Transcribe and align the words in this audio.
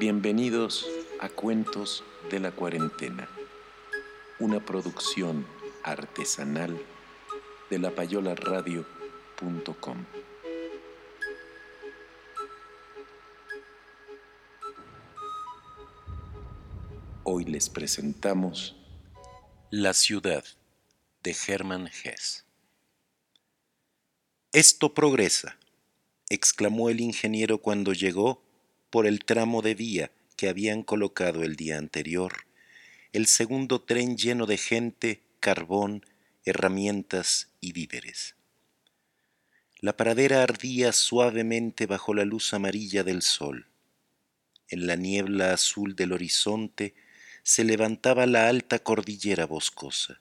Bienvenidos 0.00 0.88
a 1.20 1.28
Cuentos 1.28 2.02
de 2.30 2.40
la 2.40 2.52
Cuarentena, 2.52 3.28
una 4.38 4.64
producción 4.64 5.46
artesanal 5.82 6.80
de 7.68 7.78
lapayolaradio.com. 7.78 10.06
Hoy 17.24 17.44
les 17.44 17.68
presentamos 17.68 18.76
La 19.68 19.92
ciudad 19.92 20.44
de 21.22 21.36
Hermann 21.46 21.88
Hesse. 21.88 22.46
Esto 24.54 24.94
progresa, 24.94 25.58
exclamó 26.30 26.88
el 26.88 27.02
ingeniero 27.02 27.58
cuando 27.58 27.92
llegó 27.92 28.42
por 28.90 29.06
el 29.06 29.24
tramo 29.24 29.62
de 29.62 29.74
vía 29.74 30.10
que 30.36 30.48
habían 30.48 30.82
colocado 30.82 31.42
el 31.42 31.56
día 31.56 31.78
anterior, 31.78 32.46
el 33.12 33.26
segundo 33.26 33.80
tren 33.80 34.16
lleno 34.16 34.46
de 34.46 34.58
gente, 34.58 35.22
carbón, 35.40 36.04
herramientas 36.44 37.48
y 37.60 37.72
víveres. 37.72 38.34
La 39.78 39.96
pradera 39.96 40.42
ardía 40.42 40.92
suavemente 40.92 41.86
bajo 41.86 42.14
la 42.14 42.24
luz 42.24 42.52
amarilla 42.52 43.02
del 43.02 43.22
sol. 43.22 43.68
En 44.68 44.86
la 44.86 44.96
niebla 44.96 45.54
azul 45.54 45.96
del 45.96 46.12
horizonte 46.12 46.94
se 47.42 47.64
levantaba 47.64 48.26
la 48.26 48.48
alta 48.48 48.78
cordillera 48.78 49.46
boscosa. 49.46 50.20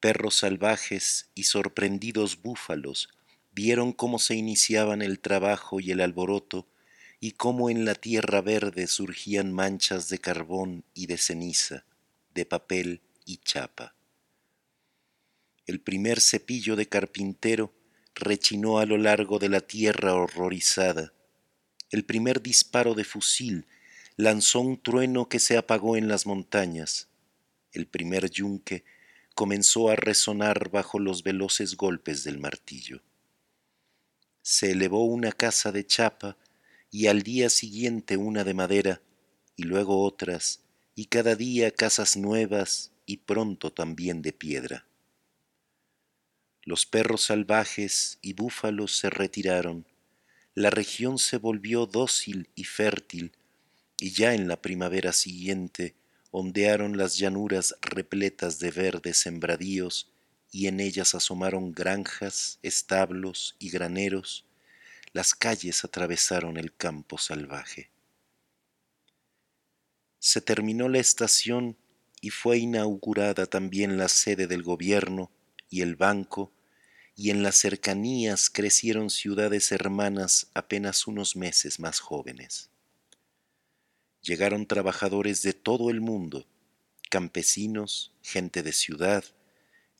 Perros 0.00 0.36
salvajes 0.36 1.30
y 1.34 1.44
sorprendidos 1.44 2.40
búfalos 2.40 3.08
vieron 3.52 3.92
cómo 3.92 4.20
se 4.20 4.36
iniciaban 4.36 5.02
el 5.02 5.18
trabajo 5.18 5.80
y 5.80 5.90
el 5.90 6.00
alboroto 6.00 6.68
y 7.20 7.32
cómo 7.32 7.70
en 7.70 7.84
la 7.84 7.94
tierra 7.94 8.40
verde 8.40 8.86
surgían 8.86 9.52
manchas 9.52 10.08
de 10.08 10.18
carbón 10.18 10.84
y 10.94 11.06
de 11.06 11.18
ceniza, 11.18 11.84
de 12.34 12.46
papel 12.46 13.00
y 13.24 13.38
chapa. 13.38 13.94
El 15.66 15.80
primer 15.80 16.20
cepillo 16.20 16.76
de 16.76 16.86
carpintero 16.86 17.74
rechinó 18.14 18.78
a 18.78 18.86
lo 18.86 18.96
largo 18.96 19.38
de 19.38 19.48
la 19.48 19.60
tierra 19.60 20.14
horrorizada. 20.14 21.12
El 21.90 22.04
primer 22.04 22.40
disparo 22.40 22.94
de 22.94 23.04
fusil 23.04 23.66
lanzó 24.16 24.60
un 24.60 24.80
trueno 24.80 25.28
que 25.28 25.38
se 25.38 25.56
apagó 25.56 25.96
en 25.96 26.08
las 26.08 26.26
montañas. 26.26 27.08
El 27.72 27.86
primer 27.86 28.30
yunque 28.30 28.84
comenzó 29.34 29.90
a 29.90 29.96
resonar 29.96 30.70
bajo 30.70 30.98
los 30.98 31.22
veloces 31.22 31.76
golpes 31.76 32.24
del 32.24 32.38
martillo. 32.38 33.02
Se 34.42 34.70
elevó 34.72 35.04
una 35.04 35.32
casa 35.32 35.70
de 35.70 35.86
chapa 35.86 36.36
y 36.90 37.06
al 37.06 37.22
día 37.22 37.50
siguiente 37.50 38.16
una 38.16 38.44
de 38.44 38.54
madera, 38.54 39.02
y 39.56 39.64
luego 39.64 40.04
otras, 40.04 40.60
y 40.94 41.06
cada 41.06 41.34
día 41.34 41.70
casas 41.70 42.16
nuevas, 42.16 42.92
y 43.06 43.18
pronto 43.18 43.72
también 43.72 44.22
de 44.22 44.32
piedra. 44.32 44.86
Los 46.62 46.84
perros 46.86 47.24
salvajes 47.24 48.18
y 48.20 48.34
búfalos 48.34 48.96
se 48.96 49.08
retiraron, 49.08 49.86
la 50.54 50.70
región 50.70 51.18
se 51.18 51.38
volvió 51.38 51.86
dócil 51.86 52.48
y 52.54 52.64
fértil, 52.64 53.32
y 53.98 54.10
ya 54.10 54.34
en 54.34 54.48
la 54.48 54.60
primavera 54.60 55.12
siguiente 55.12 55.94
ondearon 56.30 56.96
las 56.96 57.16
llanuras 57.16 57.76
repletas 57.80 58.58
de 58.58 58.70
verdes 58.70 59.18
sembradíos, 59.18 60.10
y 60.50 60.66
en 60.66 60.80
ellas 60.80 61.14
asomaron 61.14 61.72
granjas, 61.72 62.58
establos 62.62 63.56
y 63.58 63.70
graneros, 63.70 64.47
las 65.12 65.34
calles 65.34 65.84
atravesaron 65.84 66.56
el 66.56 66.74
campo 66.74 67.18
salvaje. 67.18 67.90
Se 70.18 70.40
terminó 70.40 70.88
la 70.88 70.98
estación 70.98 71.76
y 72.20 72.30
fue 72.30 72.58
inaugurada 72.58 73.46
también 73.46 73.96
la 73.96 74.08
sede 74.08 74.46
del 74.46 74.62
gobierno 74.62 75.30
y 75.70 75.82
el 75.82 75.96
banco, 75.96 76.52
y 77.14 77.30
en 77.30 77.42
las 77.42 77.56
cercanías 77.56 78.48
crecieron 78.50 79.10
ciudades 79.10 79.72
hermanas 79.72 80.48
apenas 80.54 81.06
unos 81.06 81.36
meses 81.36 81.80
más 81.80 82.00
jóvenes. 82.00 82.70
Llegaron 84.22 84.66
trabajadores 84.66 85.42
de 85.42 85.52
todo 85.52 85.90
el 85.90 86.00
mundo, 86.00 86.46
campesinos, 87.10 88.12
gente 88.22 88.62
de 88.62 88.72
ciudad, 88.72 89.24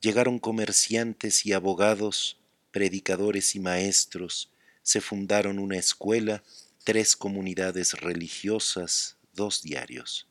llegaron 0.00 0.38
comerciantes 0.38 1.44
y 1.46 1.52
abogados, 1.52 2.38
predicadores 2.70 3.54
y 3.54 3.60
maestros, 3.60 4.52
se 4.88 5.02
fundaron 5.02 5.58
una 5.58 5.76
escuela, 5.76 6.42
tres 6.82 7.14
comunidades 7.14 7.92
religiosas, 7.92 9.18
dos 9.34 9.60
diarios. 9.60 10.26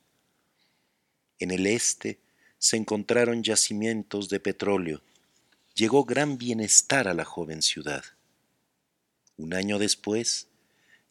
En 1.37 1.51
el 1.51 1.67
este 1.67 2.19
se 2.57 2.75
encontraron 2.75 3.43
yacimientos 3.43 4.29
de 4.29 4.39
petróleo. 4.39 5.03
Llegó 5.75 6.05
gran 6.05 6.39
bienestar 6.39 7.07
a 7.07 7.13
la 7.13 7.23
joven 7.23 7.61
ciudad. 7.61 8.03
Un 9.37 9.53
año 9.53 9.77
después 9.77 10.47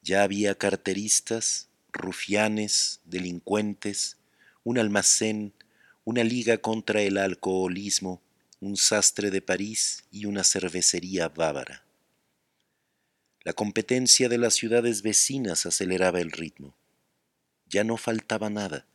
ya 0.03 0.25
había 0.25 0.57
carteristas, 0.57 1.69
rufianes, 1.93 2.99
delincuentes, 3.05 4.17
un 4.65 4.77
almacén, 4.77 5.53
una 6.05 6.25
liga 6.25 6.59
contra 6.59 7.01
el 7.03 7.17
alcoholismo, 7.17 8.21
un 8.59 8.77
sastre 8.77 9.31
de 9.31 9.41
París 9.41 10.03
y 10.11 10.25
una 10.25 10.43
cervecería 10.43 11.29
bávara. 11.29 11.86
La 13.47 13.53
competencia 13.53 14.29
de 14.29 14.39
las 14.39 14.55
ciudades 14.55 15.03
vecinas 15.03 15.67
aceleraba 15.67 16.21
el 16.21 16.33
ritmo. 16.33 16.75
Ya 17.69 17.85
no 17.85 17.97
faltaba 17.97 18.51
nada, 18.51 18.89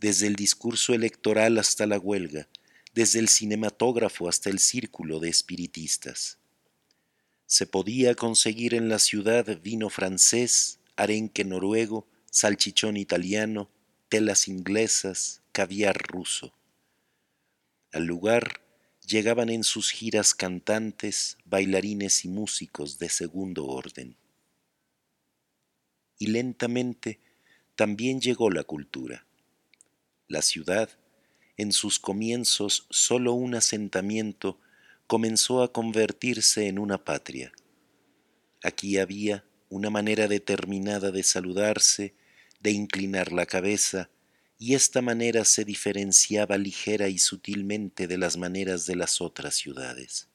desde 0.00 0.26
el 0.26 0.34
discurso 0.34 0.94
electoral 0.94 1.58
hasta 1.58 1.86
la 1.86 2.00
huelga, 2.00 2.48
desde 2.92 3.20
el 3.20 3.28
cinematógrafo 3.28 4.28
hasta 4.28 4.50
el 4.50 4.58
círculo 4.58 5.20
de 5.20 5.28
espiritistas. 5.28 6.38
Se 7.46 7.68
podía 7.68 8.16
conseguir 8.16 8.74
en 8.74 8.88
la 8.88 8.98
ciudad 8.98 9.60
vino 9.62 9.88
francés, 9.90 10.80
arenque 10.96 11.44
noruego, 11.44 12.08
salchichón 12.32 12.96
italiano, 12.96 13.70
telas 14.08 14.48
inglesas, 14.48 15.40
caviar 15.52 15.96
ruso. 16.08 16.52
Al 17.92 18.06
lugar 18.06 18.63
llegaban 19.06 19.50
en 19.50 19.64
sus 19.64 19.90
giras 19.90 20.34
cantantes, 20.34 21.38
bailarines 21.44 22.24
y 22.24 22.28
músicos 22.28 22.98
de 22.98 23.08
segundo 23.08 23.66
orden. 23.66 24.16
Y 26.18 26.28
lentamente 26.28 27.20
también 27.76 28.20
llegó 28.20 28.50
la 28.50 28.64
cultura. 28.64 29.26
La 30.28 30.42
ciudad, 30.42 30.90
en 31.56 31.72
sus 31.72 31.98
comienzos 31.98 32.86
sólo 32.90 33.32
un 33.34 33.54
asentamiento, 33.54 34.58
comenzó 35.06 35.62
a 35.62 35.72
convertirse 35.72 36.66
en 36.68 36.78
una 36.78 37.04
patria. 37.04 37.52
Aquí 38.62 38.98
había 38.98 39.44
una 39.68 39.90
manera 39.90 40.28
determinada 40.28 41.10
de 41.10 41.22
saludarse, 41.22 42.14
de 42.60 42.70
inclinar 42.70 43.32
la 43.32 43.44
cabeza, 43.44 44.08
y 44.58 44.74
esta 44.74 45.02
manera 45.02 45.44
se 45.44 45.64
diferenciaba 45.64 46.56
ligera 46.58 47.08
y 47.08 47.18
sutilmente 47.18 48.06
de 48.06 48.18
las 48.18 48.36
maneras 48.36 48.86
de 48.86 48.96
las 48.96 49.20
otras 49.20 49.54
ciudades. 49.54 50.28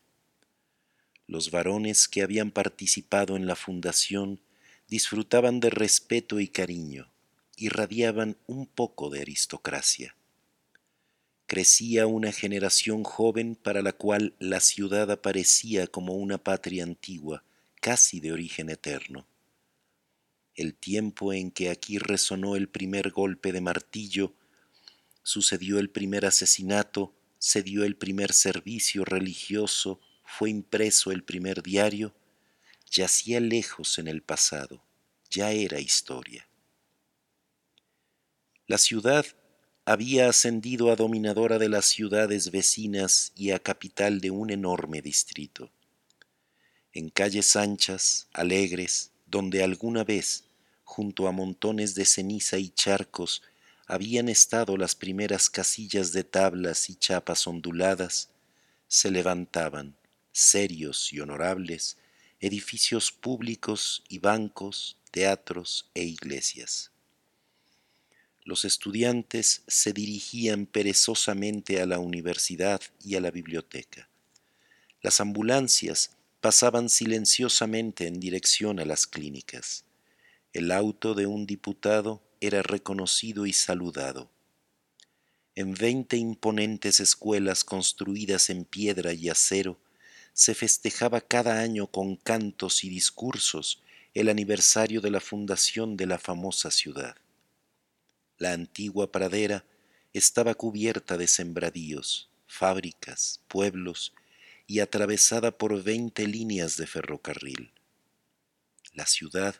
Los 1.27 1.51
varones 1.51 2.07
que 2.07 2.21
habían 2.21 2.51
participado 2.51 3.35
en 3.35 3.45
la 3.45 3.55
fundación 3.55 4.41
disfrutaban 4.87 5.59
de 5.59 5.69
respeto 5.69 6.39
y 6.39 6.47
cariño, 6.47 7.11
irradiaban 7.55 8.37
un 8.47 8.65
poco 8.65 9.09
de 9.09 9.21
aristocracia. 9.21 10.15
Crecía 11.45 12.07
una 12.07 12.31
generación 12.31 13.03
joven 13.03 13.55
para 13.55 13.81
la 13.81 13.93
cual 13.93 14.35
la 14.39 14.59
ciudad 14.59 15.09
aparecía 15.11 15.87
como 15.87 16.15
una 16.15 16.37
patria 16.37 16.83
antigua, 16.83 17.43
casi 17.79 18.19
de 18.19 18.33
origen 18.33 18.69
eterno. 18.69 19.28
El 20.59 20.75
tiempo 20.75 21.31
en 21.31 21.51
que 21.51 21.69
aquí 21.69 21.99
resonó 21.99 22.57
el 22.57 22.67
primer 22.67 23.11
golpe 23.11 23.53
de 23.53 23.61
martillo, 23.61 24.33
sucedió 25.23 25.79
el 25.79 25.89
primer 25.89 26.25
asesinato, 26.25 27.15
se 27.37 27.63
dio 27.63 27.85
el 27.85 27.95
primer 27.95 28.33
servicio 28.33 29.05
religioso, 29.05 30.01
fue 30.25 30.49
impreso 30.49 31.11
el 31.11 31.23
primer 31.23 31.63
diario, 31.63 32.13
yacía 32.91 33.39
lejos 33.39 33.99
en 33.99 34.09
el 34.09 34.21
pasado, 34.21 34.83
ya 35.29 35.51
era 35.51 35.79
historia. 35.79 36.49
La 38.67 38.77
ciudad 38.77 39.25
había 39.85 40.27
ascendido 40.27 40.91
a 40.91 40.97
dominadora 40.97 41.57
de 41.57 41.69
las 41.69 41.85
ciudades 41.85 42.51
vecinas 42.51 43.31
y 43.33 43.51
a 43.51 43.59
capital 43.59 44.19
de 44.19 44.31
un 44.31 44.49
enorme 44.49 45.01
distrito. 45.01 45.71
En 46.91 47.09
calles 47.09 47.55
anchas, 47.55 48.27
alegres, 48.33 49.13
donde 49.25 49.63
alguna 49.63 50.03
vez, 50.03 50.48
junto 50.89 51.27
a 51.27 51.31
montones 51.31 51.93
de 51.93 52.03
ceniza 52.03 52.57
y 52.57 52.69
charcos, 52.69 53.43
habían 53.85 54.27
estado 54.27 54.75
las 54.75 54.95
primeras 54.95 55.47
casillas 55.47 56.13
de 56.13 56.23
tablas 56.23 56.89
y 56.89 56.95
chapas 56.95 57.45
onduladas, 57.45 58.29
se 58.87 59.11
levantaban, 59.11 59.95
serios 60.31 61.13
y 61.13 61.19
honorables, 61.19 61.97
edificios 62.39 63.11
públicos 63.11 64.03
y 64.09 64.17
bancos, 64.17 64.97
teatros 65.11 65.91
e 65.93 66.05
iglesias. 66.05 66.89
Los 68.43 68.65
estudiantes 68.65 69.61
se 69.67 69.93
dirigían 69.93 70.65
perezosamente 70.65 71.81
a 71.81 71.85
la 71.85 71.99
universidad 71.99 72.81
y 73.05 73.13
a 73.13 73.21
la 73.21 73.29
biblioteca. 73.29 74.09
Las 75.03 75.19
ambulancias 75.19 76.17
pasaban 76.41 76.89
silenciosamente 76.89 78.07
en 78.07 78.19
dirección 78.19 78.79
a 78.79 78.85
las 78.85 79.05
clínicas. 79.05 79.85
El 80.51 80.71
auto 80.71 81.13
de 81.13 81.27
un 81.27 81.45
diputado 81.45 82.23
era 82.41 82.63
reconocido 82.63 83.45
y 83.45 83.53
saludado. 83.53 84.31
En 85.53 85.75
veinte 85.75 86.17
imponentes 86.17 86.99
escuelas 86.99 87.63
construidas 87.63 88.49
en 88.49 88.65
piedra 88.65 89.13
y 89.13 89.29
acero, 89.29 89.79
se 90.33 90.55
festejaba 90.55 91.21
cada 91.21 91.59
año 91.59 91.87
con 91.87 92.15
cantos 92.15 92.83
y 92.83 92.89
discursos 92.89 93.83
el 94.13 94.29
aniversario 94.29 95.01
de 95.01 95.11
la 95.11 95.19
fundación 95.19 95.97
de 95.97 96.07
la 96.07 96.17
famosa 96.17 96.71
ciudad. 96.71 97.15
La 98.37 98.53
antigua 98.53 99.11
pradera 99.11 99.65
estaba 100.13 100.55
cubierta 100.55 101.17
de 101.17 101.27
sembradíos, 101.27 102.29
fábricas, 102.47 103.41
pueblos 103.47 104.13
y 104.65 104.79
atravesada 104.79 105.51
por 105.51 105.83
veinte 105.83 106.25
líneas 106.25 106.77
de 106.77 106.87
ferrocarril. 106.87 107.71
La 108.93 109.05
ciudad 109.05 109.55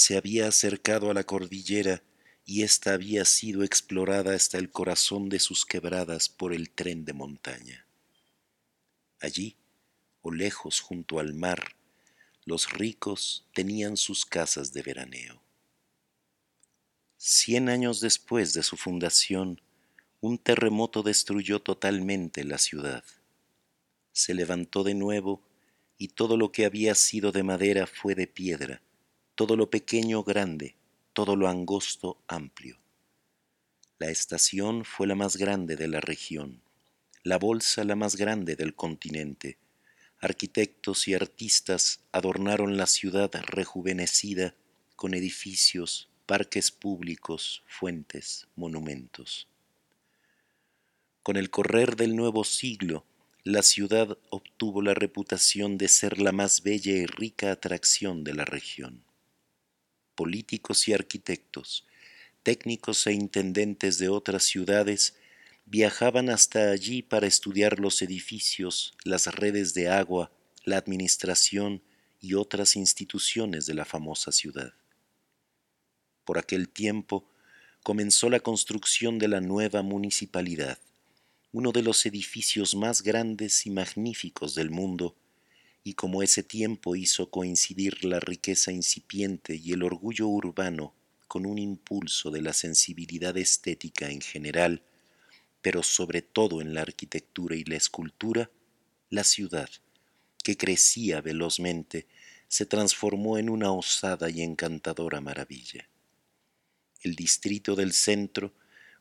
se 0.00 0.16
había 0.16 0.48
acercado 0.48 1.10
a 1.10 1.14
la 1.14 1.24
cordillera 1.24 2.02
y 2.46 2.62
ésta 2.62 2.94
había 2.94 3.26
sido 3.26 3.64
explorada 3.64 4.34
hasta 4.34 4.56
el 4.56 4.70
corazón 4.70 5.28
de 5.28 5.38
sus 5.38 5.66
quebradas 5.66 6.30
por 6.30 6.54
el 6.54 6.70
tren 6.70 7.04
de 7.04 7.12
montaña. 7.12 7.86
Allí, 9.20 9.58
o 10.22 10.32
lejos 10.32 10.80
junto 10.80 11.18
al 11.18 11.34
mar, 11.34 11.76
los 12.46 12.72
ricos 12.72 13.46
tenían 13.52 13.98
sus 13.98 14.24
casas 14.24 14.72
de 14.72 14.80
veraneo. 14.80 15.42
Cien 17.18 17.68
años 17.68 18.00
después 18.00 18.54
de 18.54 18.62
su 18.62 18.78
fundación, 18.78 19.60
un 20.22 20.38
terremoto 20.38 21.02
destruyó 21.02 21.60
totalmente 21.60 22.42
la 22.44 22.56
ciudad. 22.56 23.04
Se 24.12 24.32
levantó 24.32 24.82
de 24.82 24.94
nuevo 24.94 25.42
y 25.98 26.08
todo 26.08 26.38
lo 26.38 26.52
que 26.52 26.64
había 26.64 26.94
sido 26.94 27.32
de 27.32 27.42
madera 27.42 27.86
fue 27.86 28.14
de 28.14 28.26
piedra, 28.26 28.80
todo 29.40 29.56
lo 29.56 29.70
pequeño 29.70 30.22
grande, 30.22 30.74
todo 31.14 31.34
lo 31.34 31.48
angosto 31.48 32.18
amplio. 32.28 32.76
La 33.98 34.10
estación 34.10 34.84
fue 34.84 35.06
la 35.06 35.14
más 35.14 35.38
grande 35.38 35.76
de 35.76 35.88
la 35.88 36.02
región, 36.02 36.60
la 37.22 37.38
bolsa 37.38 37.82
la 37.84 37.96
más 37.96 38.16
grande 38.16 38.54
del 38.54 38.74
continente. 38.74 39.56
Arquitectos 40.18 41.08
y 41.08 41.14
artistas 41.14 42.00
adornaron 42.12 42.76
la 42.76 42.86
ciudad 42.86 43.30
rejuvenecida 43.46 44.54
con 44.94 45.14
edificios, 45.14 46.10
parques 46.26 46.70
públicos, 46.70 47.62
fuentes, 47.66 48.46
monumentos. 48.56 49.48
Con 51.22 51.38
el 51.38 51.48
correr 51.48 51.96
del 51.96 52.14
nuevo 52.14 52.44
siglo, 52.44 53.06
la 53.44 53.62
ciudad 53.62 54.18
obtuvo 54.28 54.82
la 54.82 54.92
reputación 54.92 55.78
de 55.78 55.88
ser 55.88 56.20
la 56.20 56.32
más 56.32 56.62
bella 56.62 56.92
y 56.92 57.06
rica 57.06 57.52
atracción 57.52 58.22
de 58.22 58.34
la 58.34 58.44
región. 58.44 59.02
Políticos 60.14 60.88
y 60.88 60.92
arquitectos, 60.92 61.86
técnicos 62.42 63.06
e 63.06 63.12
intendentes 63.12 63.98
de 63.98 64.08
otras 64.08 64.44
ciudades 64.44 65.14
viajaban 65.66 66.30
hasta 66.30 66.70
allí 66.70 67.02
para 67.02 67.26
estudiar 67.26 67.78
los 67.78 68.02
edificios, 68.02 68.94
las 69.04 69.26
redes 69.26 69.72
de 69.74 69.88
agua, 69.88 70.32
la 70.64 70.76
administración 70.76 71.82
y 72.20 72.34
otras 72.34 72.76
instituciones 72.76 73.66
de 73.66 73.74
la 73.74 73.84
famosa 73.84 74.32
ciudad. 74.32 74.74
Por 76.24 76.38
aquel 76.38 76.68
tiempo 76.68 77.28
comenzó 77.82 78.28
la 78.28 78.40
construcción 78.40 79.18
de 79.18 79.28
la 79.28 79.40
nueva 79.40 79.82
municipalidad, 79.82 80.78
uno 81.52 81.72
de 81.72 81.82
los 81.82 82.04
edificios 82.06 82.74
más 82.74 83.02
grandes 83.02 83.66
y 83.66 83.70
magníficos 83.70 84.54
del 84.54 84.70
mundo, 84.70 85.16
y 85.82 85.94
como 85.94 86.22
ese 86.22 86.42
tiempo 86.42 86.96
hizo 86.96 87.30
coincidir 87.30 88.04
la 88.04 88.20
riqueza 88.20 88.70
incipiente 88.72 89.56
y 89.56 89.72
el 89.72 89.82
orgullo 89.82 90.28
urbano 90.28 90.94
con 91.26 91.46
un 91.46 91.58
impulso 91.58 92.30
de 92.30 92.42
la 92.42 92.52
sensibilidad 92.52 93.36
estética 93.36 94.10
en 94.10 94.20
general, 94.20 94.82
pero 95.62 95.82
sobre 95.82 96.22
todo 96.22 96.60
en 96.60 96.74
la 96.74 96.82
arquitectura 96.82 97.56
y 97.56 97.64
la 97.64 97.76
escultura, 97.76 98.50
la 99.08 99.24
ciudad, 99.24 99.70
que 100.42 100.56
crecía 100.56 101.20
velozmente, 101.20 102.06
se 102.48 102.66
transformó 102.66 103.38
en 103.38 103.48
una 103.48 103.70
osada 103.72 104.28
y 104.28 104.42
encantadora 104.42 105.20
maravilla. 105.20 105.88
El 107.02 107.14
distrito 107.14 107.76
del 107.76 107.92
centro, 107.92 108.52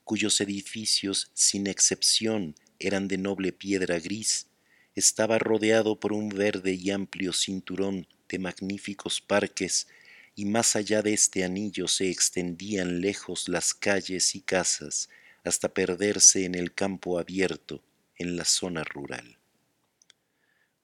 cuyos 0.04 0.40
edificios 0.40 1.31
sin 1.34 1.68
excepción 1.68 2.56
eran 2.78 3.08
de 3.08 3.18
noble 3.18 3.52
piedra 3.52 4.00
gris, 4.00 4.48
estaba 5.00 5.40
rodeado 5.40 6.00
por 6.00 6.13
un 6.13 6.30
verde 6.30 6.74
y 6.74 6.92
amplio 6.92 7.34
cinturón 7.34 8.07
de 8.28 8.38
magníficos 8.38 9.22
parques, 9.22 9.88
y 10.36 10.46
más 10.46 10.75
allá 10.75 11.01
de 11.01 11.13
este 11.13 11.44
anillo 11.44 11.88
se 11.88 12.10
extendían 12.10 13.01
lejos 13.01 13.50
las 13.50 13.74
calles 13.74 14.35
y 14.35 14.42
casas 14.42 15.09
hasta 15.44 15.74
perderse 15.74 16.45
en 16.45 16.54
el 16.54 16.74
campo 16.74 17.18
abierto, 17.18 17.83
en 18.16 18.35
la 18.35 18.45
zona 18.45 18.83
rural. 18.83 19.40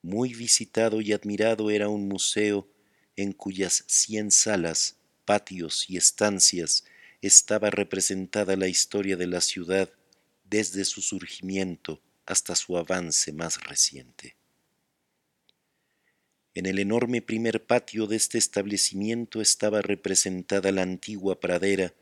Muy 0.02 0.34
visitado 0.34 1.02
y 1.02 1.14
admirado 1.14 1.70
era 1.70 1.90
un 1.90 2.08
museo 2.08 2.68
en 3.16 3.34
cuyas 3.34 3.84
cien 3.88 4.32
salas, 4.32 4.98
patios 5.26 5.90
y 5.90 5.98
estancias 5.98 6.86
estaba 7.22 7.70
representada 7.70 8.56
la 8.56 8.68
historia 8.68 9.18
de 9.18 9.28
la 9.28 9.42
ciudad 9.42 9.90
desde 10.44 10.86
su 10.86 11.02
surgimiento 11.02 12.02
hasta 12.26 12.56
su 12.56 12.78
avance 12.78 13.32
más 13.34 13.64
reciente. 13.64 14.36
En 16.54 16.66
el 16.66 16.80
enorme 16.80 17.22
primer 17.22 17.66
patio 17.66 18.08
de 18.08 18.16
este 18.16 18.38
establecimiento 18.38 19.42
estaba 19.42 19.82
representada 19.82 20.72
la 20.72 20.84
antigua 20.84 21.40
pradera, 21.40 21.94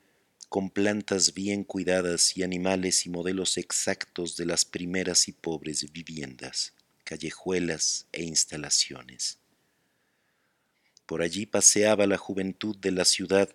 con 0.48 0.70
plantas 0.70 1.34
bien 1.34 1.64
cuidadas 1.64 2.38
y 2.38 2.44
animales 2.44 3.08
y 3.08 3.10
modelos 3.10 3.58
exactos 3.58 4.38
de 4.38 4.46
las 4.46 4.66
primeras 4.66 5.28
y 5.28 5.32
pobres 5.32 5.92
viviendas, 5.92 6.74
callejuelas 7.04 8.06
e 8.12 8.22
instalaciones. 8.24 9.40
Por 11.08 11.24
allí 11.24 11.48
paseaba 11.48 12.06
la 12.06 12.18
juventud 12.18 12.78
de 12.78 12.92
la 12.92 13.06
ciudad 13.06 13.50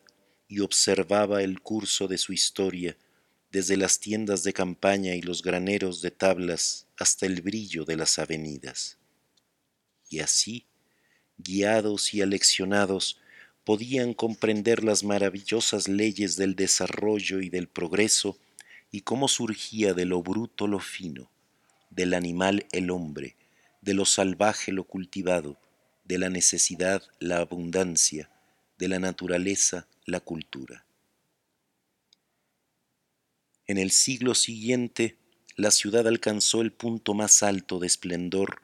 y 0.49 0.59
observaba 0.59 1.43
el 1.45 1.61
curso 1.61 2.09
de 2.09 2.19
su 2.19 2.33
historia, 2.33 2.97
desde 3.51 3.77
las 3.77 3.99
tiendas 3.99 4.43
de 4.43 4.53
campaña 4.53 5.15
y 5.15 5.23
los 5.23 5.43
graneros 5.43 6.03
de 6.03 6.11
tablas 6.11 6.87
hasta 6.99 7.27
el 7.27 7.41
brillo 7.41 7.85
de 7.85 7.97
las 7.97 8.19
avenidas. 8.19 8.99
Y 10.11 10.21
así, 10.21 10.67
guiados 11.39 12.13
y 12.15 12.23
aleccionados, 12.23 13.21
podían 13.65 14.15
comprender 14.15 14.85
las 14.85 15.05
maravillosas 15.05 15.89
leyes 15.89 16.37
del 16.37 16.57
desarrollo 16.57 17.41
y 17.41 17.51
del 17.51 17.69
progreso 17.69 18.39
y 18.91 19.03
cómo 19.03 19.29
surgía 19.29 19.93
de 19.95 20.07
lo 20.07 20.23
bruto 20.23 20.67
lo 20.67 20.79
fino, 20.79 21.31
del 21.91 22.15
animal 22.15 22.67
el 22.73 22.91
hombre, 22.91 23.37
de 23.83 23.95
lo 23.95 24.05
salvaje 24.05 24.73
lo 24.73 24.85
cultivado, 24.85 25.59
de 26.05 26.19
la 26.19 26.31
necesidad 26.31 27.03
la 27.19 27.39
abundancia, 27.39 28.31
de 28.79 28.89
la 28.89 28.99
naturaleza 28.99 29.87
la 30.07 30.21
cultura. 30.21 30.88
En 33.69 33.77
el 33.77 33.91
siglo 33.91 34.35
siguiente, 34.35 35.19
la 35.55 35.71
ciudad 35.71 36.09
alcanzó 36.09 36.63
el 36.63 36.73
punto 36.73 37.13
más 37.13 37.43
alto 37.43 37.79
de 37.79 37.87
esplendor, 37.87 38.63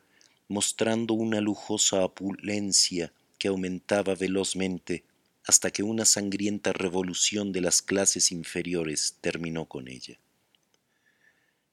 mostrando 0.49 1.13
una 1.13 1.43
lujosa 1.43 2.03
opulencia 2.03 3.13
que 3.39 3.49
aumentaba 3.49 4.15
velozmente 4.15 5.05
hasta 5.47 5.71
que 5.71 5.83
una 5.83 6.07
sangrienta 6.07 6.73
revolución 6.73 7.53
de 7.53 7.61
las 7.61 7.83
clases 7.83 8.33
inferiores 8.33 9.19
terminó 9.21 9.67
con 9.67 9.89
ella. 9.89 10.19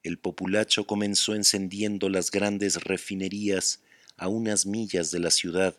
El 0.03 0.17
populacho 0.17 0.85
comenzó 0.85 1.33
encendiendo 1.33 2.09
las 2.09 2.31
grandes 2.31 2.83
refinerías 2.83 3.81
a 4.17 4.27
unas 4.27 4.65
millas 4.65 5.09
de 5.09 5.19
la 5.19 5.31
ciudad, 5.31 5.77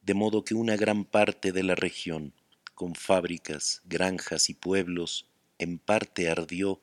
de 0.00 0.14
modo 0.14 0.42
que 0.42 0.54
una 0.54 0.76
gran 0.76 1.04
parte 1.04 1.52
de 1.52 1.64
la 1.64 1.74
región, 1.74 2.32
con 2.74 2.94
fábricas, 2.94 3.82
granjas 3.84 4.48
y 4.48 4.54
pueblos, 4.54 5.28
en 5.58 5.78
parte 5.78 6.28
ardió 6.28 6.80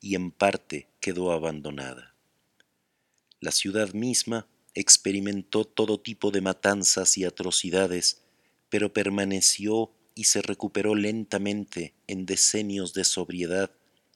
y 0.00 0.14
en 0.14 0.30
parte 0.30 0.88
quedó 1.00 1.32
abandonada. 1.32 2.14
La 3.40 3.52
ciudad 3.52 3.92
misma 3.92 4.46
experimentó 4.74 5.64
todo 5.64 6.00
tipo 6.00 6.30
de 6.30 6.40
matanzas 6.40 7.18
y 7.18 7.24
atrocidades, 7.24 8.22
pero 8.68 8.92
permaneció 8.92 9.92
y 10.14 10.24
se 10.24 10.42
recuperó 10.42 10.94
lentamente 10.94 11.94
en 12.06 12.26
decenios 12.26 12.92
de 12.94 13.04
sobriedad, 13.04 13.70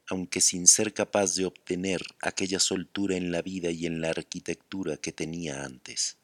aunque 0.08 0.40
sin 0.40 0.66
ser 0.66 0.92
capaz 0.92 1.36
de 1.36 1.46
obtener 1.46 2.02
aquella 2.20 2.58
soltura 2.58 3.16
en 3.16 3.30
la 3.30 3.40
vida 3.40 3.70
y 3.70 3.86
en 3.86 4.00
la 4.00 4.10
arquitectura 4.10 4.96
que 4.96 5.12
tenía 5.12 5.64
antes. 5.64 6.16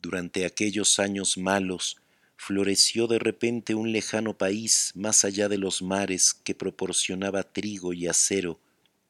Durante 0.00 0.44
aquellos 0.44 0.98
años 0.98 1.38
malos, 1.38 1.96
floreció 2.38 3.08
de 3.08 3.18
repente 3.18 3.74
un 3.74 3.90
lejano 3.90 4.38
país 4.38 4.92
más 4.94 5.24
allá 5.24 5.48
de 5.48 5.58
los 5.58 5.82
mares 5.82 6.32
que 6.32 6.54
proporcionaba 6.54 7.42
trigo 7.42 7.92
y 7.92 8.06
acero, 8.06 8.60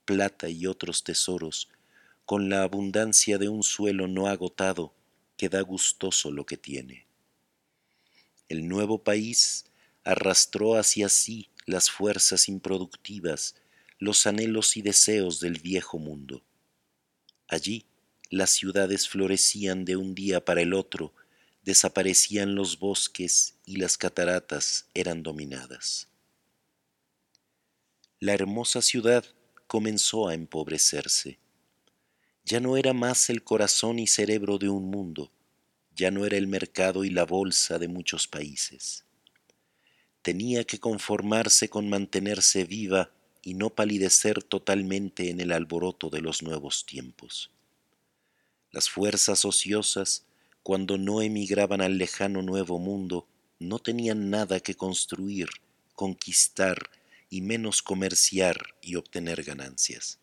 plata 0.07 0.49
y 0.49 0.67
otros 0.67 1.05
tesoros, 1.05 1.69
con 2.25 2.49
la 2.49 2.63
abundancia 2.63 3.37
de 3.37 3.51
un 3.51 3.63
suelo 3.63 4.09
no 4.09 4.27
agotado 4.27 4.95
que 5.37 5.51
da 5.51 5.61
gustoso 5.61 6.33
lo 6.33 6.47
que 6.47 6.57
tiene. 6.57 7.07
El 8.49 8.67
nuevo 8.67 9.05
país 9.05 9.67
arrastró 10.05 10.77
hacia 10.77 11.11
sí 11.11 11.51
las 11.67 11.91
fuerzas 11.91 12.49
improductivas, 12.49 13.57
los 13.99 14.27
anhelos 14.27 14.79
y 14.79 14.83
deseos 14.83 15.39
del 15.39 15.61
viejo 15.61 15.99
mundo. 15.99 16.43
Allí 17.47 17.85
las 18.31 18.51
ciudades 18.51 19.07
florecían 19.07 19.85
de 19.85 19.97
un 19.97 20.15
día 20.15 20.43
para 20.43 20.63
el 20.63 20.73
otro, 20.73 21.13
desaparecían 21.63 22.55
los 22.55 22.79
bosques 22.79 23.55
y 23.65 23.77
las 23.77 23.99
cataratas 23.99 24.87
eran 24.95 25.23
dominadas. 25.23 26.09
La 28.21 28.35
hermosa 28.35 28.83
ciudad 28.83 29.25
comenzó 29.67 30.29
a 30.29 30.35
empobrecerse. 30.35 31.39
Ya 32.45 32.59
no 32.59 32.77
era 32.77 32.93
más 32.93 33.31
el 33.31 33.45
corazón 33.45 33.99
y 33.99 34.07
cerebro 34.07 34.59
de 34.59 34.69
un 34.69 34.91
mundo, 34.91 35.31
ya 35.95 36.11
no 36.11 36.25
era 36.25 36.37
el 36.37 36.47
mercado 36.47 37.05
y 37.05 37.11
la 37.11 37.25
bolsa 37.25 37.79
de 37.79 37.89
muchos 37.89 38.27
países. 38.27 39.05
Tenía 40.23 40.65
que 40.65 40.81
conformarse 40.81 41.69
con 41.69 41.89
mantenerse 41.89 42.65
viva 42.65 43.11
y 43.43 43.55
no 43.55 43.71
palidecer 43.71 44.43
totalmente 44.43 45.31
en 45.31 45.41
el 45.41 45.53
alboroto 45.53 46.11
de 46.11 46.21
los 46.21 46.43
nuevos 46.43 46.87
tiempos. 46.87 47.51
Las 48.71 48.91
fuerzas 48.91 49.45
ociosas 49.45 50.25
cuando 50.69 50.99
no 50.99 51.23
emigraban 51.23 51.81
al 51.81 51.97
lejano 51.97 52.43
nuevo 52.43 52.79
mundo, 52.79 53.27
no 53.59 53.79
tenían 53.79 54.29
nada 54.29 54.61
que 54.61 54.75
construir, 54.75 55.49
conquistar 55.95 56.91
y 57.31 57.41
menos 57.41 57.81
comerciar 57.81 58.75
y 58.83 58.97
obtener 58.97 59.45
ganancias. 59.45 60.19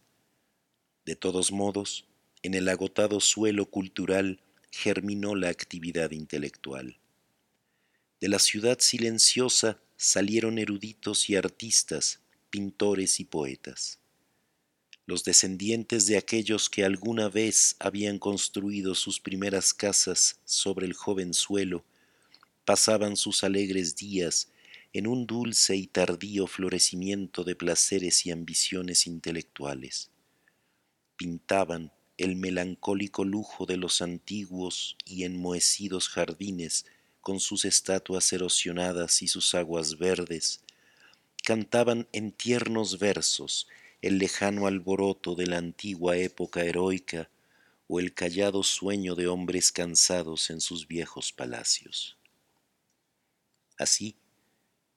De 1.03 1.15
todos 1.15 1.51
modos, 1.51 2.05
en 2.43 2.53
el 2.53 2.69
agotado 2.69 3.21
suelo 3.21 3.65
cultural 3.71 4.39
germinó 4.69 5.33
la 5.33 5.49
actividad 5.49 6.11
intelectual. 6.11 6.99
De 8.21 8.29
la 8.29 8.37
ciudad 8.37 8.77
silenciosa 8.81 9.79
salieron 9.97 10.59
eruditos 10.59 11.27
y 11.27 11.37
artistas, 11.37 12.19
pintores 12.51 13.19
y 13.19 13.25
poetas 13.25 13.99
los 15.05 15.23
descendientes 15.23 16.07
de 16.07 16.17
aquellos 16.17 16.69
que 16.69 16.83
alguna 16.83 17.29
vez 17.29 17.75
habían 17.79 18.17
construido 18.17 18.95
sus 18.95 19.19
primeras 19.19 19.73
casas 19.73 20.39
sobre 20.45 20.85
el 20.85 20.93
joven 20.93 21.33
suelo, 21.33 21.83
pasaban 22.65 23.15
sus 23.15 23.43
alegres 23.43 23.95
días 23.95 24.49
en 24.93 25.07
un 25.07 25.27
dulce 25.27 25.75
y 25.75 25.87
tardío 25.87 26.47
florecimiento 26.47 27.43
de 27.43 27.55
placeres 27.55 28.25
y 28.25 28.31
ambiciones 28.31 29.05
intelectuales. 29.05 30.09
Pintaban 31.17 31.91
el 32.17 32.35
melancólico 32.35 33.25
lujo 33.25 33.65
de 33.65 33.77
los 33.77 34.01
antiguos 34.01 34.97
y 35.05 35.23
enmohecidos 35.23 36.07
jardines 36.09 36.85
con 37.21 37.39
sus 37.39 37.65
estatuas 37.65 38.31
erosionadas 38.33 39.21
y 39.21 39.27
sus 39.27 39.53
aguas 39.53 39.97
verdes, 39.97 40.61
cantaban 41.43 42.07
en 42.11 42.31
tiernos 42.31 42.99
versos 42.99 43.67
el 44.05 44.19
lejano 44.19 44.67
alboroto 44.67 45.33
de 45.33 45.47
la 45.47 45.57
antigua 45.57 46.15
época 46.15 46.63
heroica 46.63 47.27
o 47.87 47.99
el 47.99 48.13
callado 48.13 48.61
sueño 48.61 49.15
de 49.15 49.25
hombres 49.25 49.71
cansados 49.71 50.51
en 50.51 50.61
sus 50.61 50.87
viejos 50.87 51.31
palacios. 51.33 52.15
Así, 53.79 54.15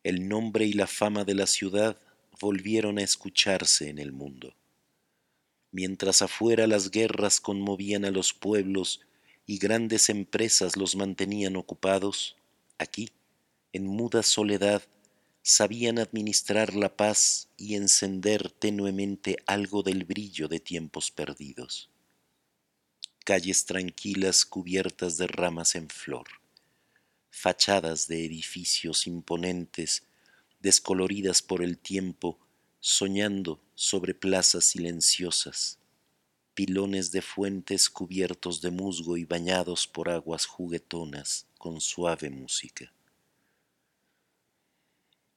el 0.05 0.29
nombre 0.29 0.67
y 0.67 0.75
la 0.75 0.87
fama 0.87 1.25
de 1.25 1.35
la 1.35 1.47
ciudad 1.47 1.97
volvieron 2.39 2.99
a 2.99 3.03
escucharse 3.03 3.89
en 3.89 3.99
el 3.99 4.13
mundo. 4.13 4.55
Mientras 5.73 6.21
afuera 6.21 6.67
las 6.67 6.91
guerras 6.91 7.41
conmovían 7.41 8.05
a 8.05 8.11
los 8.11 8.35
pueblos 8.35 9.01
y 9.47 9.57
grandes 9.57 10.11
empresas 10.11 10.77
los 10.77 10.97
mantenían 10.97 11.57
ocupados, 11.57 12.37
aquí, 12.77 13.09
en 13.73 13.87
muda 13.87 14.23
soledad, 14.23 14.83
sabían 15.49 15.99
administrar 15.99 16.75
la 16.75 16.95
paz 16.95 17.49
y 17.57 17.75
encender 17.75 18.51
tenuemente 18.51 19.39
algo 19.47 19.83
del 19.83 20.05
brillo 20.05 20.47
de 20.47 20.61
tiempos 20.61 21.11
perdidos. 21.11 21.89
Calles 23.25 23.65
tranquilas 23.65 24.45
cubiertas 24.45 25.17
de 25.17 25.27
ramas 25.27 25.75
en 25.75 25.89
flor, 25.89 26.27
fachadas 27.31 28.09
de 28.09 28.27
edificios 28.27 29.07
imponentes, 29.07 30.03
descoloridas 30.61 31.41
por 31.41 31.63
el 31.63 31.79
tiempo, 31.79 32.39
soñando 32.79 33.59
sobre 33.75 34.13
plazas 34.13 34.67
silenciosas, 34.67 35.79
pilones 36.53 37.11
de 37.11 37.23
fuentes 37.23 37.89
cubiertos 37.89 38.61
de 38.61 38.71
musgo 38.71 39.17
y 39.17 39.25
bañados 39.25 39.87
por 39.87 40.11
aguas 40.11 40.45
juguetonas 40.45 41.47
con 41.57 41.81
suave 41.81 42.29
música. 42.29 42.93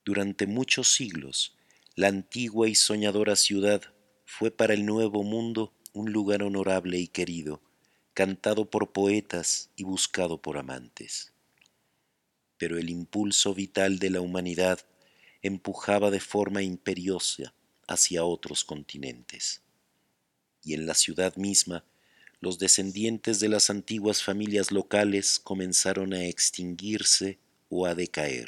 Durante 0.04 0.48
muchos 0.48 0.92
siglos, 0.92 1.56
la 1.96 2.08
antigua 2.08 2.68
y 2.68 2.74
soñadora 2.74 3.36
ciudad 3.36 3.84
fue 4.26 4.50
para 4.50 4.74
el 4.74 4.86
nuevo 4.86 5.24
mundo 5.24 5.74
un 5.94 6.12
lugar 6.12 6.42
honorable 6.42 6.98
y 6.98 7.08
querido, 7.08 7.62
cantado 8.16 8.70
por 8.70 8.94
poetas 8.94 9.70
y 9.76 9.84
buscado 9.84 10.42
por 10.42 10.58
amantes. 10.58 11.34
Pero 12.58 12.80
el 12.80 12.90
impulso 12.90 13.54
vital 13.54 14.00
de 14.00 14.10
la 14.10 14.22
humanidad 14.22 14.80
empujaba 15.44 16.10
de 16.10 16.20
forma 16.20 16.64
imperiosa 16.64 17.54
hacia 17.88 18.24
otros 18.24 18.64
continentes. 18.64 19.62
Y 20.64 20.74
en 20.74 20.88
la 20.88 20.96
ciudad 20.96 21.36
misma, 21.36 21.84
los 22.40 22.58
descendientes 22.58 23.40
de 23.40 23.50
las 23.50 23.70
antiguas 23.70 24.24
familias 24.24 24.72
locales 24.72 25.40
comenzaron 25.40 26.14
a 26.14 26.26
extinguirse 26.26 27.38
o 27.70 27.86
a 27.86 27.94
decaer. 27.94 28.48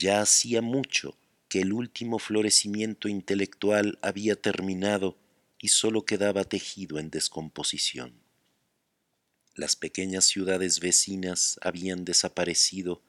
Ya 0.00 0.20
hacía 0.20 0.62
mucho 0.62 1.16
que 1.48 1.60
el 1.60 1.72
último 1.72 2.20
florecimiento 2.20 3.08
intelectual 3.08 3.98
había 4.00 4.36
terminado 4.36 5.18
y 5.58 5.68
sólo 5.68 6.04
quedaba 6.04 6.44
tejido 6.44 7.00
en 7.00 7.10
descomposición. 7.10 8.12
Las 9.56 9.74
pequeñas 9.74 10.26
ciudades 10.26 10.78
vecinas 10.78 11.58
habían 11.62 12.04
desaparecido, 12.04 13.02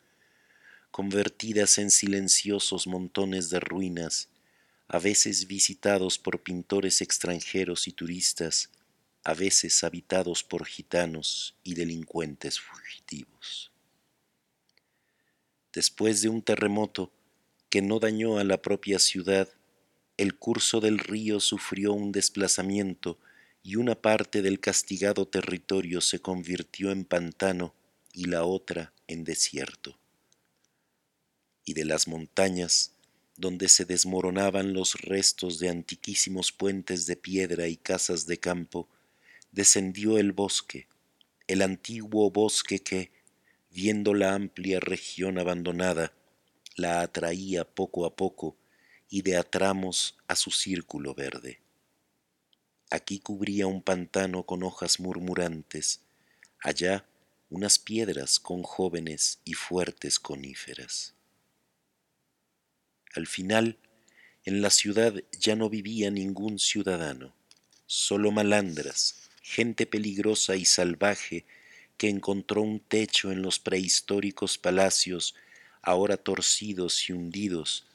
convertidas 0.90 1.78
en 1.78 1.92
silenciosos 1.92 2.88
montones 2.88 3.52
de 3.52 3.60
ruinas, 3.60 4.30
a 4.88 4.98
veces 4.98 5.46
visitados 5.46 6.18
por 6.18 6.42
pintores 6.42 7.02
extranjeros 7.02 7.88
y 7.88 7.92
turistas, 7.92 8.72
a 9.24 9.36
veces 9.36 9.84
habitados 9.84 10.44
por 10.44 10.66
gitanos 10.66 11.56
y 11.64 11.76
delincuentes 11.76 12.60
fugitivos 12.60 13.69
después 15.74 16.22
de 16.22 16.30
un 16.30 16.42
terremoto 16.42 17.12
que 17.70 17.82
no 17.82 18.00
dañó 18.00 18.40
a 18.40 18.44
la 18.44 18.62
propia 18.62 19.00
ciudad, 19.00 19.50
el 20.18 20.36
curso 20.36 20.82
del 20.82 21.00
río 21.00 21.40
sufrió 21.40 21.94
un 21.94 22.12
desplazamiento 22.12 23.20
y 23.64 23.76
una 23.76 23.96
parte 23.96 24.42
del 24.42 24.60
castigado 24.60 25.28
territorio 25.28 26.02
se 26.02 26.20
convirtió 26.20 26.92
en 26.92 27.06
pantano 27.06 27.74
y 28.14 28.26
la 28.26 28.44
otra 28.44 28.94
en 29.08 29.24
desierto. 29.24 29.98
Y 31.64 31.74
de 31.74 31.86
las 31.86 32.08
montañas, 32.08 32.96
donde 33.38 33.70
se 33.70 33.86
desmoronaban 33.86 34.74
los 34.74 35.00
restos 35.02 35.60
de 35.60 35.70
antiquísimos 35.70 36.52
puentes 36.52 37.06
de 37.06 37.16
piedra 37.16 37.68
y 37.68 37.78
casas 37.78 38.26
de 38.26 38.40
campo, 38.40 38.90
descendió 39.52 40.18
el 40.18 40.32
bosque, 40.32 40.88
el 41.48 41.62
antiguo 41.62 42.30
bosque 42.32 42.80
que, 42.80 43.12
viendo 43.70 44.14
la 44.14 44.34
amplia 44.34 44.80
región 44.80 45.38
abandonada, 45.40 46.14
la 46.76 47.02
atraía 47.02 47.66
poco 47.66 48.06
a 48.06 48.16
poco 48.16 48.58
y 49.10 49.22
de 49.22 49.38
a 49.38 49.44
tramos 49.44 50.18
a 50.28 50.36
su 50.36 50.52
círculo 50.52 51.14
verde. 51.14 51.60
Aquí 52.90 53.20
cubría 53.20 53.68
un 53.68 53.82
pantano 53.82 54.46
con 54.46 54.64
hojas 54.64 55.00
murmurantes, 55.00 56.02
allá 56.60 57.06
unas 57.50 57.80
piedras 57.80 58.40
con 58.40 58.64
jóvenes 58.64 59.40
y 59.44 59.54
fuertes 59.54 60.20
coníferas. 60.20 61.16
Al 63.16 63.28
final, 63.28 63.78
en 64.46 64.62
la 64.62 64.70
ciudad 64.70 65.14
ya 65.32 65.56
no 65.56 65.70
vivía 65.70 66.12
ningún 66.12 66.60
ciudadano, 66.60 67.36
solo 67.86 68.32
malandras, 68.32 69.30
gente 69.42 69.86
peligrosa 69.86 70.56
y 70.56 70.66
salvaje 70.66 71.46
que 72.00 72.08
encontró 72.08 72.62
un 72.62 72.80
techo 72.80 73.30
en 73.30 73.42
los 73.42 73.60
prehistóricos 73.60 74.58
palacios, 74.58 75.36
ahora 75.82 76.16
torcidos 76.16 77.10
y 77.10 77.12
hundidos, 77.12 77.86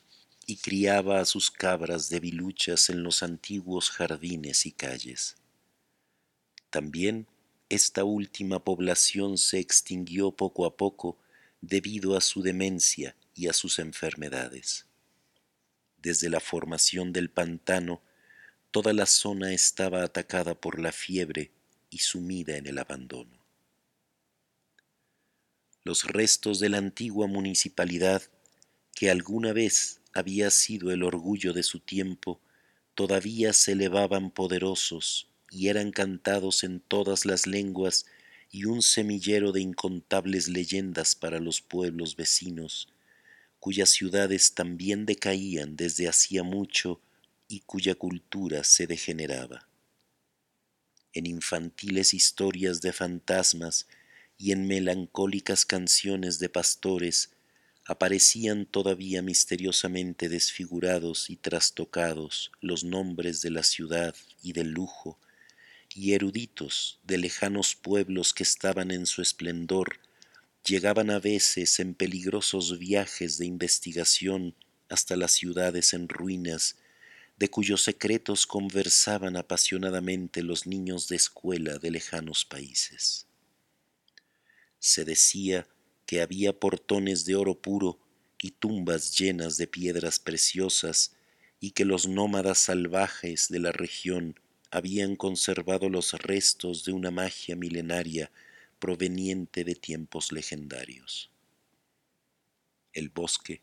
y 0.47 0.59
criaba 0.59 1.21
a 1.21 1.25
sus 1.25 1.51
cabras 1.51 2.11
debiluchas 2.11 2.91
en 2.91 3.03
los 3.03 3.23
antiguos 3.23 3.89
jardines 3.89 4.67
y 4.67 4.73
calles. 4.73 5.37
También 6.69 7.27
esta 7.71 8.05
última 8.05 8.63
población 8.63 9.39
se 9.39 9.59
extinguió 9.59 10.33
poco 10.33 10.67
a 10.67 10.77
poco 10.77 11.17
debido 11.63 12.15
a 12.15 12.21
su 12.21 12.43
demencia 12.43 13.17
y 13.35 13.49
a 13.49 13.55
sus 13.55 13.79
enfermedades. 13.79 14.85
Desde 15.97 16.29
la 16.29 16.41
formación 16.41 17.15
del 17.15 17.31
pantano, 17.31 18.03
toda 18.71 18.93
la 18.93 19.07
zona 19.07 19.55
estaba 19.55 20.03
atacada 20.03 20.55
por 20.55 20.79
la 20.79 20.93
fiebre 20.93 21.53
y 21.89 22.01
sumida 22.01 22.59
en 22.59 22.67
el 22.67 22.77
abandono. 22.77 23.44
Los 25.85 26.05
restos 26.05 26.61
de 26.61 26.71
la 26.71 26.79
antigua 26.79 27.27
municipalidad, 27.27 28.23
que 28.95 29.11
alguna 29.11 29.53
vez 29.53 30.01
había 30.15 30.51
sido 30.51 30.91
el 30.91 31.03
orgullo 31.03 31.53
de 31.53 31.63
su 31.63 31.79
tiempo, 31.79 32.41
todavía 32.95 33.53
se 33.53 33.73
elevaban 33.73 34.31
poderosos 34.31 35.29
y 35.51 35.69
eran 35.69 35.91
cantados 35.91 36.65
en 36.65 36.81
todas 36.81 37.27
las 37.27 37.47
lenguas 37.47 38.07
y 38.51 38.65
un 38.65 38.81
semillero 38.81 39.53
de 39.53 39.61
incontables 39.61 40.49
leyendas 40.49 41.15
para 41.15 41.39
los 41.39 41.61
pueblos 41.61 42.17
vecinos, 42.17 42.89
cuyas 43.61 43.91
ciudades 43.91 44.55
también 44.55 45.05
decaían 45.05 45.77
desde 45.77 46.09
hacía 46.09 46.43
mucho 46.43 47.03
y 47.47 47.61
cuya 47.61 47.95
cultura 47.95 48.65
se 48.65 48.87
degeneraba. 48.87 49.69
En 51.13 51.27
infantiles 51.27 52.15
historias 52.15 52.81
de 52.81 52.95
fantasmas 52.95 53.87
y 54.37 54.53
en 54.53 54.67
melancólicas 54.67 55.65
canciones 55.65 56.39
de 56.39 56.49
pastores 56.49 57.31
aparecían 57.87 58.67
todavía 58.67 59.23
misteriosamente 59.23 60.29
desfigurados 60.29 61.29
y 61.29 61.37
trastocados 61.37 62.51
los 62.61 62.83
nombres 62.85 63.43
de 63.43 63.51
la 63.51 63.63
ciudad 63.63 64.15
y 64.43 64.53
del 64.53 64.71
lujo, 64.71 65.19
y 65.95 66.13
eruditos 66.13 66.99
de 67.05 67.19
lejanos 67.19 67.75
pueblos 67.75 68.33
que 68.33 68.43
estaban 68.43 68.91
en 68.91 69.07
su 69.07 69.23
esplendor 69.23 70.01
llegaban 70.65 71.11
a 71.11 71.19
veces 71.19 71.79
en 71.79 71.95
peligrosos 71.95 72.79
viajes 72.79 73.39
de 73.39 73.47
investigación 73.47 74.55
hasta 74.89 75.17
las 75.17 75.33
ciudades 75.33 75.93
en 75.93 76.09
ruinas, 76.09 76.77
de 77.37 77.49
cuyos 77.51 77.83
secretos 77.83 78.47
conversaban 78.47 79.37
apasionadamente 79.37 80.43
los 80.43 80.67
niños 80.67 81.09
de 81.09 81.17
escuela 81.17 81.79
de 81.79 81.91
lejanos 81.91 82.45
países. 82.45 83.27
Se 84.85 85.07
decía 85.07 85.67
que 86.05 86.21
había 86.21 86.53
portones 86.53 87.25
de 87.25 87.37
oro 87.37 87.59
puro 87.59 87.99
y 88.39 88.51
tumbas 88.51 89.17
llenas 89.17 89.57
de 89.57 89.67
piedras 89.67 90.19
preciosas, 90.19 91.17
y 91.59 91.71
que 91.71 91.87
los 91.87 92.07
nómadas 92.07 92.59
salvajes 92.59 93.49
de 93.49 93.61
la 93.61 93.73
región 93.73 94.39
habían 94.71 95.17
conservado 95.17 95.89
los 95.89 96.13
restos 96.13 96.85
de 96.85 96.93
una 96.93 97.11
magia 97.11 97.57
milenaria 97.57 98.31
proveniente 98.79 99.65
de 99.65 99.75
tiempos 99.75 100.33
legendarios. 100.33 101.31
El 102.93 103.09
bosque, 103.09 103.63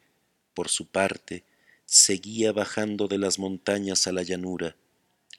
por 0.55 0.69
su 0.69 0.87
parte, 0.87 1.43
seguía 1.85 2.51
bajando 2.51 3.07
de 3.07 3.19
las 3.19 3.37
montañas 3.37 4.07
a 4.07 4.11
la 4.11 4.23
llanura, 4.23 4.75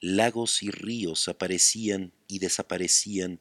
lagos 0.01 0.62
y 0.62 0.71
ríos 0.71 1.27
aparecían 1.27 2.12
y 2.29 2.38
desaparecían, 2.38 3.40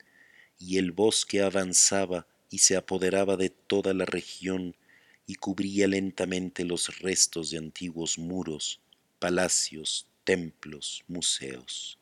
y 0.62 0.78
el 0.78 0.92
bosque 0.92 1.42
avanzaba 1.42 2.28
y 2.50 2.60
se 2.60 2.78
apoderaba 2.78 3.36
de 3.36 3.50
toda 3.50 3.96
la 3.96 4.06
región 4.06 4.76
y 5.26 5.36
cubría 5.36 5.88
lentamente 5.88 6.66
los 6.66 7.00
restos 7.00 7.50
de 7.50 7.58
antiguos 7.58 8.20
muros, 8.20 8.80
palacios, 9.18 10.08
templos, 10.24 11.04
museos. 11.08 11.98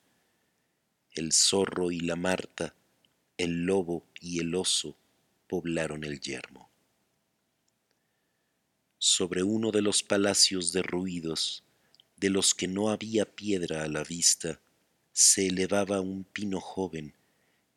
El 1.12 1.32
zorro 1.32 1.91
y 1.91 2.02
la 2.02 2.17
marta, 2.17 2.76
el 3.38 3.65
lobo 3.65 4.06
y 4.19 4.39
el 4.39 4.54
oso 4.56 4.98
poblaron 5.48 6.04
el 6.04 6.19
yermo. 6.19 6.69
Sobre 8.98 9.43
uno 9.43 9.72
de 9.72 9.82
los 9.82 10.04
palacios 10.04 10.74
derruidos, 10.74 11.63
de 12.17 12.30
los 12.30 12.54
que 12.54 12.67
no 12.67 12.89
había 12.89 13.24
piedra 13.24 13.84
a 13.84 13.88
la 13.88 14.04
vista, 14.04 14.60
se 15.13 15.48
elevaba 15.48 16.02
un 16.02 16.26
pino 16.26 16.60
joven 16.60 17.13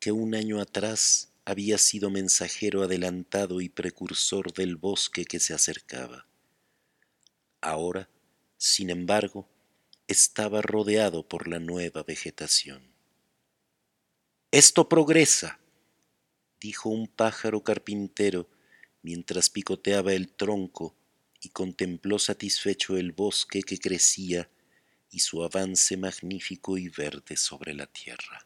que 0.03 0.11
un 0.11 0.35
año 0.35 0.59
atrás 0.59 1.31
había 1.45 1.77
sido 1.77 2.09
mensajero 2.09 2.83
adelantado 2.83 3.61
y 3.61 3.69
precursor 3.69 4.51
del 4.51 4.75
bosque 4.75 5.23
que 5.23 5.39
se 5.39 5.53
acercaba. 5.53 6.27
Ahora, 7.61 8.09
sin 8.57 8.89
embargo, 8.89 9.47
estaba 10.05 10.61
rodeado 10.61 11.25
por 11.25 11.47
la 11.47 11.59
nueva 11.59 12.03
vegetación. 12.03 12.83
Esto 14.51 14.89
progresa, 14.89 15.57
dijo 16.59 16.89
un 16.89 17.07
pájaro 17.07 17.63
carpintero 17.63 18.49
mientras 19.03 19.49
picoteaba 19.49 20.11
el 20.11 20.33
tronco 20.33 20.97
y 21.39 21.47
contempló 21.47 22.19
satisfecho 22.19 22.97
el 22.97 23.13
bosque 23.13 23.61
que 23.61 23.77
crecía 23.77 24.49
y 25.09 25.19
su 25.19 25.41
avance 25.45 25.95
magnífico 25.95 26.77
y 26.77 26.89
verde 26.89 27.37
sobre 27.37 27.73
la 27.73 27.87
tierra. 27.87 28.45